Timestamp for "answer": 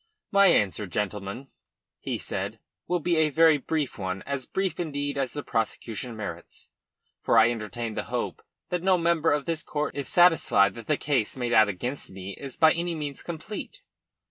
0.47-0.87